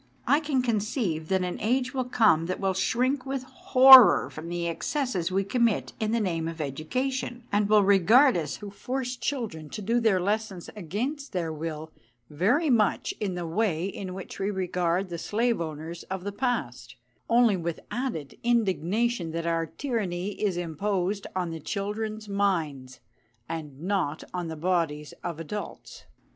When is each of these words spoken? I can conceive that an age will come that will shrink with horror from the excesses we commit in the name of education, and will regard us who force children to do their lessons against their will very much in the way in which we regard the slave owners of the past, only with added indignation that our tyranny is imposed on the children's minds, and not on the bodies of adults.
I 0.25 0.39
can 0.39 0.63
conceive 0.63 1.27
that 1.27 1.43
an 1.43 1.59
age 1.59 1.93
will 1.93 2.05
come 2.05 2.47
that 2.47 2.59
will 2.59 2.73
shrink 2.73 3.23
with 3.23 3.43
horror 3.43 4.31
from 4.31 4.49
the 4.49 4.65
excesses 4.67 5.31
we 5.31 5.43
commit 5.43 5.93
in 5.99 6.11
the 6.11 6.19
name 6.19 6.47
of 6.47 6.59
education, 6.59 7.43
and 7.51 7.69
will 7.69 7.83
regard 7.83 8.35
us 8.35 8.55
who 8.55 8.71
force 8.71 9.15
children 9.15 9.69
to 9.69 9.79
do 9.79 9.99
their 9.99 10.19
lessons 10.19 10.71
against 10.75 11.33
their 11.33 11.53
will 11.53 11.91
very 12.31 12.67
much 12.67 13.13
in 13.19 13.35
the 13.35 13.45
way 13.45 13.85
in 13.85 14.15
which 14.15 14.39
we 14.39 14.49
regard 14.49 15.09
the 15.09 15.19
slave 15.19 15.61
owners 15.61 16.01
of 16.09 16.23
the 16.23 16.31
past, 16.31 16.95
only 17.29 17.55
with 17.55 17.79
added 17.91 18.39
indignation 18.41 19.29
that 19.33 19.45
our 19.45 19.67
tyranny 19.67 20.29
is 20.29 20.57
imposed 20.57 21.27
on 21.35 21.51
the 21.51 21.59
children's 21.59 22.27
minds, 22.27 22.99
and 23.47 23.79
not 23.79 24.23
on 24.33 24.47
the 24.47 24.55
bodies 24.55 25.13
of 25.23 25.39
adults. 25.39 26.05